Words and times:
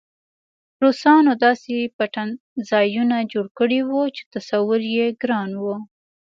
روسانو 0.83 1.31
داسې 1.45 1.75
پټنځایونه 1.97 3.17
جوړ 3.31 3.45
کړي 3.59 3.79
وو 3.89 4.01
چې 4.15 4.23
تصور 4.33 4.81
یې 4.95 5.07
ګران 5.21 5.51
و 5.61 5.65